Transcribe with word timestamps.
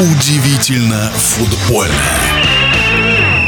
Удивительно 0.00 1.10
футбольно. 1.16 1.92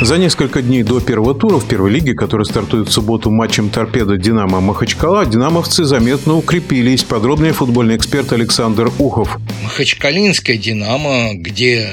За 0.00 0.18
несколько 0.18 0.62
дней 0.62 0.82
до 0.82 0.98
первого 0.98 1.32
тура 1.32 1.58
в 1.58 1.68
первой 1.68 1.92
лиге, 1.92 2.14
который 2.14 2.44
стартует 2.44 2.88
в 2.88 2.92
субботу 2.92 3.30
матчем 3.30 3.70
«Торпеда» 3.70 4.16
«Динамо» 4.16 4.60
Махачкала, 4.60 5.26
динамовцы 5.26 5.84
заметно 5.84 6.34
укрепились. 6.36 7.04
Подробнее 7.04 7.52
футбольный 7.52 7.94
эксперт 7.94 8.32
Александр 8.32 8.90
Ухов. 8.98 9.38
Махачкалинская 9.62 10.56
«Динамо», 10.56 11.34
где 11.34 11.92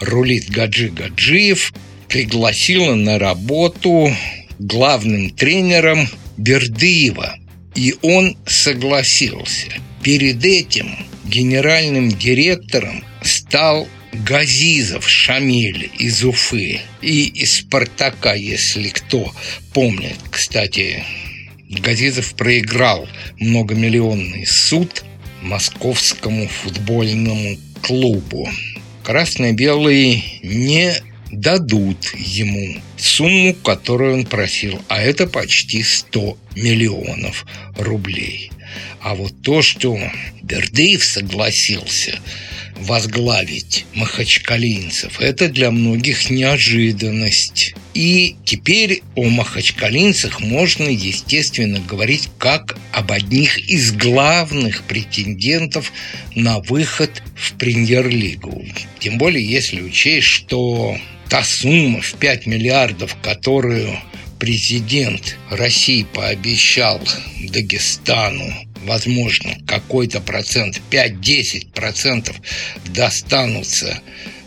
рулит 0.00 0.48
Гаджи 0.48 0.88
Гаджиев, 0.88 1.74
пригласила 2.08 2.94
на 2.94 3.18
работу 3.18 4.10
главным 4.58 5.28
тренером 5.28 6.08
Бердыева. 6.38 7.34
И 7.74 7.94
он 8.00 8.38
согласился. 8.46 9.68
Перед 10.02 10.42
этим 10.46 10.96
генеральным 11.26 12.08
директором 12.08 13.02
стал 13.56 13.88
Газизов 14.12 15.08
Шамиль 15.08 15.90
из 15.98 16.22
Уфы 16.22 16.82
и 17.00 17.28
из 17.28 17.60
«Спартака», 17.60 18.34
если 18.34 18.88
кто 18.88 19.32
помнит. 19.72 20.18
Кстати, 20.30 21.02
Газизов 21.70 22.34
проиграл 22.34 23.08
многомиллионный 23.40 24.44
суд 24.44 25.04
московскому 25.40 26.48
футбольному 26.48 27.56
клубу. 27.80 28.46
Красно-белые 29.02 30.22
не 30.42 30.92
дадут 31.32 32.12
ему 32.14 32.78
сумму, 32.98 33.54
которую 33.54 34.18
он 34.18 34.26
просил, 34.26 34.82
а 34.88 35.00
это 35.00 35.26
почти 35.26 35.82
100 35.82 36.36
миллионов 36.56 37.46
рублей. 37.78 38.50
А 39.00 39.14
вот 39.14 39.32
то, 39.40 39.62
что 39.62 39.98
Бердыев 40.42 41.02
согласился 41.02 42.20
возглавить 42.78 43.86
махачкалинцев, 43.94 45.20
это 45.20 45.48
для 45.48 45.70
многих 45.70 46.30
неожиданность. 46.30 47.74
И 47.94 48.36
теперь 48.44 49.02
о 49.14 49.24
махачкалинцах 49.24 50.40
можно, 50.40 50.88
естественно, 50.88 51.80
говорить 51.80 52.28
как 52.38 52.76
об 52.92 53.12
одних 53.12 53.58
из 53.58 53.92
главных 53.92 54.82
претендентов 54.82 55.92
на 56.34 56.60
выход 56.60 57.22
в 57.34 57.54
премьер-лигу. 57.54 58.64
Тем 58.98 59.18
более, 59.18 59.44
если 59.44 59.80
учесть, 59.80 60.26
что 60.26 60.98
та 61.28 61.42
сумма 61.42 62.00
в 62.00 62.14
5 62.14 62.46
миллиардов, 62.46 63.16
которую 63.22 63.98
президент 64.38 65.36
России 65.50 66.06
пообещал 66.12 67.00
Дагестану, 67.40 68.52
возможно, 68.86 69.56
какой-то 69.66 70.20
процент, 70.20 70.80
5-10 70.90 71.72
процентов 71.74 72.36
достанутся 72.86 74.00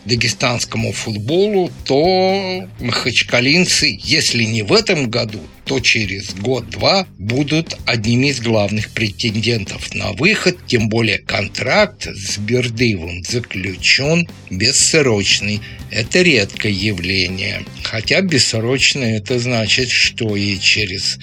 дагестанскому 0.05 0.91
футболу, 0.91 1.71
то 1.85 2.67
махачкалинцы, 2.79 3.99
если 4.01 4.43
не 4.43 4.63
в 4.63 4.73
этом 4.73 5.09
году, 5.09 5.41
то 5.65 5.79
через 5.79 6.33
год-два 6.33 7.07
будут 7.19 7.77
одними 7.85 8.27
из 8.27 8.41
главных 8.41 8.89
претендентов 8.89 9.93
на 9.93 10.13
выход, 10.13 10.57
тем 10.67 10.89
более 10.89 11.19
контракт 11.19 12.07
с 12.07 12.37
Бердыевым 12.37 13.23
заключен 13.23 14.27
бессрочный. 14.49 15.61
Это 15.91 16.21
редкое 16.23 16.71
явление. 16.71 17.63
Хотя 17.83 18.21
бессрочное 18.21 19.17
это 19.17 19.37
значит, 19.37 19.89
что 19.89 20.35
и 20.35 20.57
через 20.59 21.19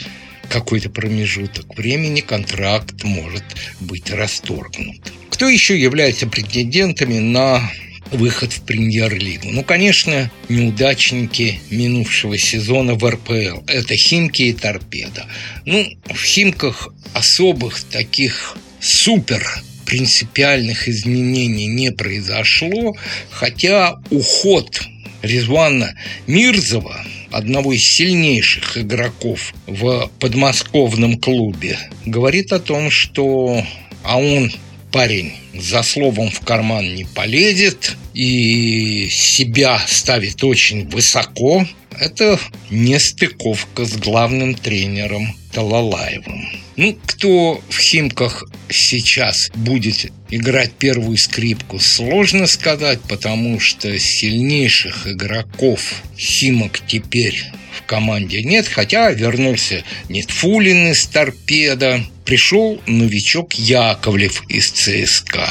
какой-то 0.48 0.90
промежуток 0.90 1.76
времени 1.76 2.20
контракт 2.20 3.04
может 3.04 3.44
быть 3.80 4.10
расторгнут. 4.10 5.12
Кто 5.30 5.48
еще 5.48 5.78
является 5.78 6.26
претендентами 6.26 7.18
на 7.18 7.70
выход 8.12 8.52
в 8.52 8.62
премьер-лигу. 8.62 9.48
Ну, 9.50 9.64
конечно, 9.64 10.30
неудачники 10.48 11.60
минувшего 11.70 12.38
сезона 12.38 12.94
в 12.94 13.04
РПЛ. 13.08 13.64
Это 13.66 13.96
Химки 13.96 14.42
и 14.42 14.52
Торпеда. 14.52 15.26
Ну, 15.64 15.92
в 16.06 16.22
Химках 16.22 16.88
особых 17.14 17.80
таких 17.82 18.56
супер 18.80 19.44
принципиальных 19.84 20.88
изменений 20.88 21.66
не 21.66 21.92
произошло, 21.92 22.96
хотя 23.30 23.96
уход 24.10 24.80
Резвана 25.22 25.94
Мирзова, 26.26 27.04
одного 27.36 27.72
из 27.72 27.84
сильнейших 27.84 28.78
игроков 28.78 29.54
в 29.66 30.10
подмосковном 30.20 31.18
клубе, 31.18 31.78
говорит 32.06 32.52
о 32.52 32.60
том, 32.60 32.90
что 32.90 33.62
а 34.02 34.18
он 34.18 34.50
парень 34.92 35.32
за 35.54 35.82
словом 35.82 36.30
в 36.30 36.40
карман 36.40 36.94
не 36.94 37.04
полезет 37.04 37.96
и 38.14 39.08
себя 39.10 39.78
ставит 39.86 40.42
очень 40.42 40.88
высоко, 40.88 41.66
это 42.00 42.38
нестыковка 42.70 43.84
с 43.84 43.96
главным 43.96 44.54
тренером 44.54 45.36
Талалаевым. 45.52 46.48
Ну, 46.76 46.98
кто 47.06 47.62
в 47.70 47.78
Химках 47.78 48.44
сейчас 48.68 49.50
будет 49.54 50.12
играть 50.28 50.72
первую 50.72 51.16
скрипку, 51.16 51.78
сложно 51.78 52.46
сказать, 52.46 53.00
потому 53.08 53.58
что 53.60 53.98
сильнейших 53.98 55.06
игроков 55.06 56.02
Химок 56.18 56.80
теперь 56.86 57.42
в 57.72 57.86
команде 57.86 58.42
нет, 58.42 58.68
хотя 58.68 59.10
вернулся 59.10 59.84
Нетфулин 60.10 60.92
из 60.92 61.06
торпеда, 61.06 62.04
пришел 62.26 62.80
новичок 62.86 63.54
Яковлев 63.54 64.42
из 64.48 64.70
ЦСКА. 64.70 65.48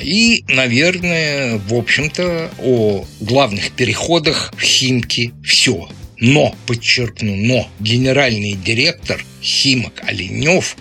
И, 0.00 0.44
наверное, 0.48 1.58
в 1.58 1.74
общем-то, 1.74 2.50
о 2.58 3.04
главных 3.20 3.72
переходах 3.72 4.52
в 4.56 4.62
Химки 4.62 5.32
все. 5.44 5.88
Но, 6.18 6.54
подчеркну, 6.66 7.34
но 7.36 7.68
генеральный 7.80 8.52
директор 8.52 9.22
Химок 9.42 10.02
Оленев 10.06 10.76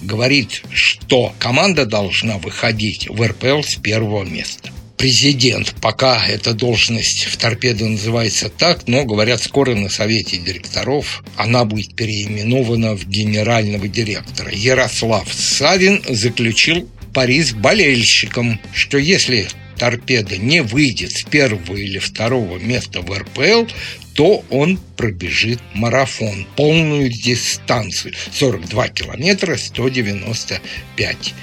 говорит, 0.00 0.62
что 0.72 1.34
команда 1.38 1.86
должна 1.86 2.38
выходить 2.38 3.08
в 3.08 3.22
РПЛ 3.22 3.62
с 3.62 3.76
первого 3.76 4.24
места 4.24 4.70
президент. 4.98 5.74
Пока 5.80 6.26
эта 6.26 6.52
должность 6.52 7.24
в 7.24 7.36
торпедо 7.38 7.86
называется 7.86 8.50
так, 8.50 8.86
но, 8.86 9.04
говорят, 9.04 9.40
скоро 9.40 9.74
на 9.74 9.88
совете 9.88 10.36
директоров 10.36 11.22
она 11.36 11.64
будет 11.64 11.94
переименована 11.94 12.94
в 12.94 13.06
генерального 13.06 13.88
директора. 13.88 14.50
Ярослав 14.52 15.32
Савин 15.32 16.02
заключил 16.08 16.88
пари 17.18 17.42
с 17.42 17.50
болельщиком, 17.52 18.60
что 18.72 18.96
если 18.96 19.48
торпеда 19.76 20.36
не 20.36 20.62
выйдет 20.62 21.10
с 21.10 21.24
первого 21.24 21.74
или 21.74 21.98
второго 21.98 22.58
места 22.58 23.00
в 23.00 23.12
РПЛ, 23.12 23.66
то 24.14 24.44
он 24.50 24.78
пробежит 24.96 25.58
марафон, 25.74 26.46
полную 26.54 27.08
дистанцию 27.08 28.14
42 28.32 28.88
километра 28.90 29.56
195 29.56 31.34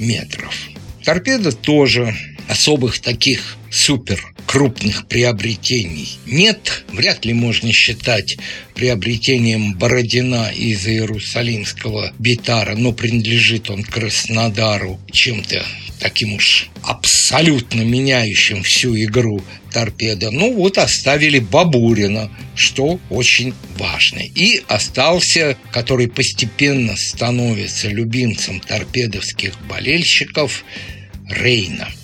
метров. 0.00 0.52
Торпеда 1.04 1.52
тоже 1.52 2.12
особых 2.48 2.98
таких 2.98 3.56
супер 3.70 4.34
крупных 4.50 5.06
приобретений 5.06 6.18
нет. 6.26 6.84
Вряд 6.88 7.24
ли 7.24 7.32
можно 7.32 7.70
считать 7.70 8.36
приобретением 8.74 9.74
Бородина 9.74 10.50
из 10.52 10.88
Иерусалимского 10.88 12.12
Битара, 12.18 12.74
но 12.74 12.90
принадлежит 12.90 13.70
он 13.70 13.84
Краснодару 13.84 14.98
чем-то 15.12 15.64
таким 16.00 16.32
уж 16.32 16.68
абсолютно 16.82 17.82
меняющим 17.82 18.64
всю 18.64 18.96
игру 18.96 19.40
торпеда. 19.72 20.32
Ну 20.32 20.52
вот 20.52 20.78
оставили 20.78 21.38
Бабурина, 21.38 22.28
что 22.56 22.98
очень 23.08 23.54
важно. 23.78 24.18
И 24.18 24.64
остался, 24.66 25.56
который 25.70 26.08
постепенно 26.08 26.96
становится 26.96 27.86
любимцем 27.86 28.58
торпедовских 28.58 29.52
болельщиков, 29.68 30.64
Рейна– 31.28 31.88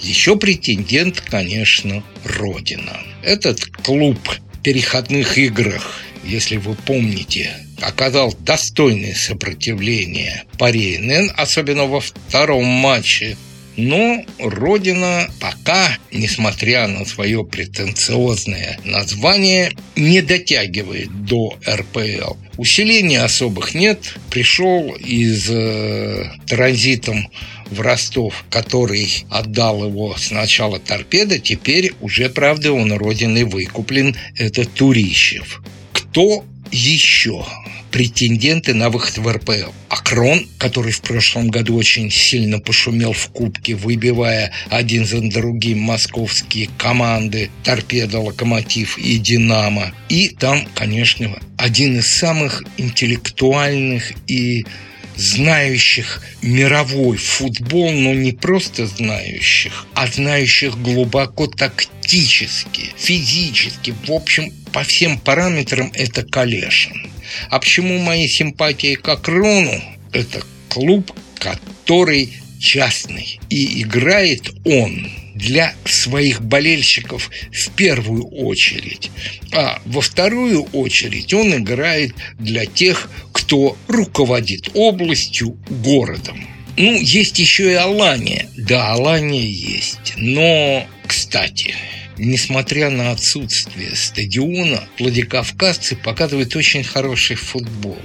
еще 0.00 0.36
претендент, 0.36 1.20
конечно, 1.20 2.02
Родина. 2.24 2.98
Этот 3.22 3.64
клуб 3.66 4.18
в 4.28 4.62
переходных 4.62 5.38
играх, 5.38 6.00
если 6.24 6.56
вы 6.56 6.74
помните, 6.74 7.50
оказал 7.80 8.34
достойное 8.40 9.14
сопротивление 9.14 10.44
паре 10.58 10.98
НН, 10.98 11.32
особенно 11.36 11.86
во 11.86 12.00
втором 12.00 12.64
матче. 12.64 13.36
Но 13.80 14.22
Родина 14.38 15.26
пока, 15.40 15.96
несмотря 16.12 16.86
на 16.86 17.06
свое 17.06 17.44
претенциозное 17.44 18.78
название, 18.84 19.72
не 19.96 20.20
дотягивает 20.20 21.24
до 21.24 21.56
РПЛ. 21.66 22.34
Усиления 22.58 23.22
особых 23.22 23.74
нет. 23.74 24.16
Пришел 24.30 24.94
из 24.96 25.48
э, 25.48 26.30
транзитом 26.46 27.30
в 27.70 27.80
Ростов, 27.80 28.44
который 28.50 29.24
отдал 29.30 29.86
его 29.86 30.14
сначала 30.18 30.78
торпеда, 30.78 31.38
теперь 31.38 31.92
уже, 32.02 32.28
правда, 32.28 32.72
он 32.72 32.92
родины 32.92 33.46
выкуплен, 33.46 34.14
это 34.36 34.66
Турищев. 34.66 35.62
Кто 35.92 36.44
еще? 36.72 37.44
претенденты 37.90 38.74
на 38.74 38.90
выход 38.90 39.18
в 39.18 39.28
РПЛ. 39.28 39.72
Акрон, 39.88 40.46
который 40.58 40.92
в 40.92 41.00
прошлом 41.00 41.48
году 41.48 41.76
очень 41.76 42.10
сильно 42.10 42.58
пошумел 42.58 43.12
в 43.12 43.28
Кубке, 43.28 43.74
выбивая 43.74 44.52
один 44.68 45.04
за 45.04 45.20
другим 45.20 45.80
московские 45.80 46.70
команды 46.78 47.50
«Торпедо», 47.64 48.20
«Локомотив» 48.20 48.98
и 48.98 49.18
«Динамо». 49.18 49.92
И 50.08 50.28
там, 50.28 50.66
конечно, 50.74 51.38
один 51.56 51.98
из 51.98 52.06
самых 52.06 52.62
интеллектуальных 52.76 54.12
и 54.26 54.64
знающих 55.20 56.22
мировой 56.40 57.18
футбол, 57.18 57.92
но 57.92 58.14
не 58.14 58.32
просто 58.32 58.86
знающих, 58.86 59.86
а 59.94 60.06
знающих 60.06 60.80
глубоко 60.80 61.46
тактически, 61.46 62.90
физически, 62.96 63.94
в 64.06 64.10
общем, 64.10 64.50
по 64.72 64.82
всем 64.82 65.18
параметрам 65.18 65.92
это 65.94 66.22
Калешин. 66.22 67.10
А 67.50 67.58
почему 67.58 67.98
мои 67.98 68.26
симпатии 68.28 68.94
к 68.94 69.06
Акрону? 69.08 69.78
Это 70.12 70.42
клуб, 70.70 71.12
который 71.38 72.32
частный. 72.58 73.38
И 73.50 73.82
играет 73.82 74.50
он 74.64 75.10
для 75.40 75.74
своих 75.84 76.42
болельщиков 76.42 77.30
в 77.52 77.70
первую 77.70 78.26
очередь. 78.28 79.10
А 79.52 79.80
во 79.86 80.00
вторую 80.00 80.62
очередь 80.72 81.32
он 81.34 81.54
играет 81.54 82.14
для 82.38 82.66
тех, 82.66 83.10
кто 83.32 83.76
руководит 83.88 84.70
областью, 84.74 85.56
городом. 85.68 86.46
Ну, 86.76 86.98
есть 87.00 87.38
еще 87.38 87.72
и 87.72 87.74
Алания. 87.74 88.46
Да, 88.56 88.92
Алания 88.92 89.46
есть. 89.46 90.14
Но, 90.16 90.86
кстати, 91.06 91.74
несмотря 92.16 92.90
на 92.90 93.10
отсутствие 93.10 93.94
стадиона, 93.96 94.88
Владикавказцы 94.98 95.96
показывают 95.96 96.54
очень 96.56 96.84
хороший 96.84 97.36
футбол. 97.36 97.98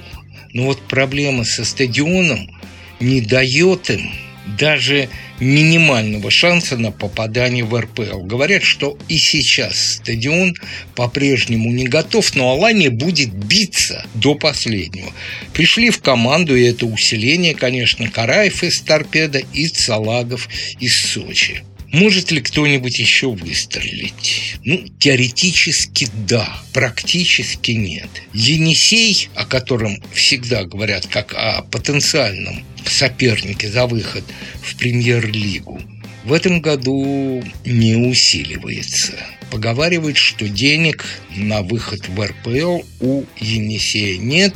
Но 0.52 0.64
вот 0.64 0.80
проблема 0.88 1.44
со 1.44 1.64
стадионом 1.64 2.50
не 2.98 3.20
дает 3.20 3.90
им 3.90 4.10
даже 4.46 5.08
минимального 5.40 6.30
шанса 6.30 6.76
на 6.76 6.92
попадание 6.92 7.64
в 7.64 7.78
РПЛ. 7.78 8.22
Говорят, 8.22 8.62
что 8.62 8.98
и 9.08 9.18
сейчас 9.18 9.96
стадион 9.96 10.54
по-прежнему 10.94 11.70
не 11.72 11.86
готов, 11.86 12.34
но 12.34 12.50
Алания 12.50 12.90
будет 12.90 13.32
биться 13.32 14.04
до 14.14 14.34
последнего. 14.34 15.12
Пришли 15.52 15.90
в 15.90 16.00
команду, 16.00 16.56
и 16.56 16.64
это 16.64 16.86
усиление, 16.86 17.54
конечно, 17.54 18.08
Караев 18.08 18.62
из 18.62 18.80
Торпеда 18.80 19.42
и 19.52 19.66
Салагов 19.68 20.48
из 20.80 20.98
Сочи. 21.12 21.62
Может 21.96 22.30
ли 22.30 22.42
кто-нибудь 22.42 22.98
еще 22.98 23.30
выстрелить? 23.30 24.58
Ну, 24.64 24.86
теоретически 24.98 26.06
да, 26.28 26.46
практически 26.74 27.70
нет. 27.70 28.10
Енисей, 28.34 29.30
о 29.34 29.46
котором 29.46 30.02
всегда 30.12 30.64
говорят 30.64 31.06
как 31.06 31.32
о 31.32 31.62
потенциальном 31.62 32.62
сопернике 32.84 33.70
за 33.70 33.86
выход 33.86 34.24
в 34.62 34.76
премьер-лигу, 34.76 35.80
в 36.26 36.32
этом 36.32 36.60
году 36.60 37.44
не 37.64 37.94
усиливается. 37.94 39.12
Поговаривают, 39.52 40.16
что 40.16 40.48
денег 40.48 41.06
на 41.36 41.62
выход 41.62 42.08
в 42.08 42.20
РПЛ 42.20 42.80
у 43.00 43.22
Енисея 43.38 44.18
нет, 44.18 44.52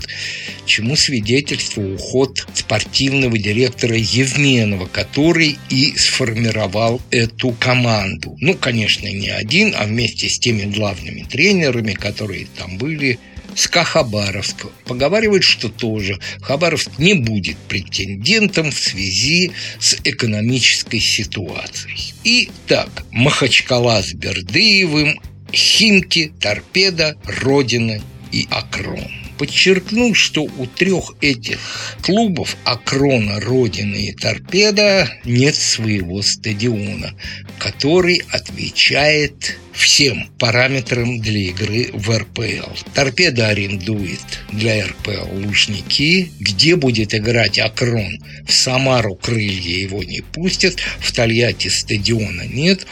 чему 0.67 0.97
свидетельство 0.97 1.81
уход 1.81 2.45
спортивного 2.55 3.39
директора 3.39 3.97
Евменова, 3.97 4.87
который 4.87 5.59
и 5.69 5.95
сформировал 5.97 7.01
эту 7.13 7.53
команду. 7.53 8.37
Ну, 8.41 8.55
конечно, 8.55 9.07
не 9.07 9.29
один, 9.29 9.73
а 9.79 9.85
вместе 9.85 10.29
с 10.29 10.41
теми 10.41 10.65
главными 10.65 11.23
тренерами, 11.23 11.93
которые 11.93 12.49
там 12.59 12.79
были, 12.79 13.21
СКА 13.61 13.85
Хабаровск. 13.85 14.67
Поговаривают, 14.87 15.45
что 15.45 15.69
тоже 15.69 16.19
Хабаровск 16.41 16.99
не 16.99 17.15
будет 17.15 17.59
претендентом 17.59 18.71
в 18.71 18.79
связи 18.79 19.53
с 19.79 19.99
экономической 20.05 21.01
ситуацией. 21.01 22.15
И 22.25 22.49
так, 22.67 23.05
Махачкала 23.11 24.03
с 24.03 24.15
Бердыевым, 24.15 25.21
Химки, 25.53 26.33
Торпеда, 26.41 27.17
Родина 27.25 28.01
и 28.33 28.49
Акрон 28.51 29.20
подчеркнул, 29.41 30.15
что 30.15 30.43
у 30.43 30.67
трех 30.67 31.15
этих 31.23 31.59
клубов 32.03 32.59
Акрона, 32.65 33.41
Родина 33.41 33.95
и 33.95 34.13
Торпеда 34.13 35.09
нет 35.25 35.55
своего 35.57 36.21
стадиона, 36.21 37.15
который 37.59 38.21
отвечает 38.31 39.57
всем 39.73 40.29
параметрам 40.39 41.19
для 41.23 41.41
игры 41.41 41.89
в 41.95 42.15
РПЛ. 42.15 42.75
Торпеда 42.93 43.49
арендует 43.49 44.21
для 44.53 44.85
РПЛ 44.85 45.47
Лужники, 45.47 46.31
где 46.39 46.77
будет 46.77 47.15
играть 47.15 47.59
Акрон. 47.59 48.23
В 48.47 48.53
Самару 48.53 49.15
крылья 49.15 49.75
его 49.75 50.03
не 50.03 50.21
пустят, 50.21 50.81
в 50.99 51.13
Тольятти 51.13 51.69
стадиона 51.69 52.43
нет. 52.43 52.87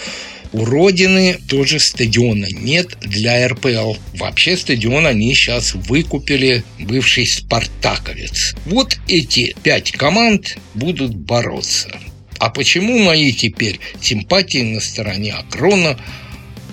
У 0.52 0.64
Родины 0.64 1.38
тоже 1.48 1.78
стадиона 1.78 2.46
нет 2.50 2.96
для 3.00 3.46
РПЛ. 3.48 3.94
Вообще 4.14 4.56
стадион 4.56 5.06
они 5.06 5.34
сейчас 5.34 5.74
выкупили 5.74 6.64
бывший 6.78 7.26
«Спартаковец». 7.26 8.54
Вот 8.64 8.98
эти 9.08 9.54
пять 9.62 9.92
команд 9.92 10.56
будут 10.74 11.14
бороться. 11.14 11.90
А 12.38 12.50
почему 12.50 12.98
мои 12.98 13.32
теперь 13.32 13.80
симпатии 14.00 14.62
на 14.62 14.80
стороне 14.80 15.34
Акрона, 15.34 15.98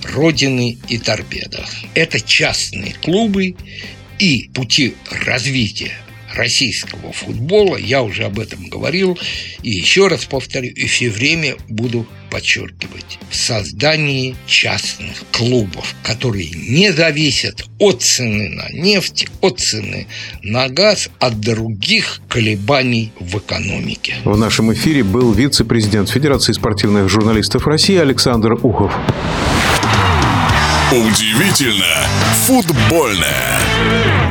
Родины 0.04 0.78
и 0.88 0.98
Торпеда? 0.98 1.66
Это 1.96 2.22
частные 2.22 2.94
клубы 2.94 3.56
и 4.20 4.50
пути 4.54 4.94
развития 5.10 5.92
российского 6.34 7.12
футбола, 7.12 7.78
я 7.78 8.04
уже 8.04 8.26
об 8.26 8.40
этом 8.40 8.68
говорил, 8.68 9.18
и 9.64 9.72
еще 9.72 10.08
раз 10.08 10.26
повторю, 10.26 10.70
и 10.70 10.86
все 10.86 11.10
время 11.10 11.56
буду 11.70 12.06
подчеркивать, 12.36 13.18
в 13.30 13.36
создании 13.36 14.36
частных 14.46 15.24
клубов, 15.32 15.96
которые 16.04 16.50
не 16.50 16.92
зависят 16.92 17.66
от 17.80 18.02
цены 18.02 18.50
на 18.50 18.68
нефть, 18.74 19.28
от 19.40 19.62
цены 19.62 20.08
на 20.44 20.68
газ, 20.68 21.08
от 21.20 21.40
других 21.40 22.20
колебаний 22.28 23.14
в 23.22 23.38
экономике. 23.38 24.16
В 24.26 24.38
нашем 24.38 24.74
эфире 24.74 25.06
был 25.06 25.32
вице-президент 25.32 26.10
Федерации 26.10 26.52
спортивных 26.52 27.08
журналистов 27.08 27.68
России 27.68 27.96
Александр 27.96 28.58
Ухов. 28.62 28.92
Удивительно 30.92 32.06
футбольное. 32.46 34.25